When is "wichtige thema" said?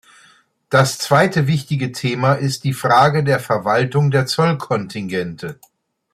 1.45-2.33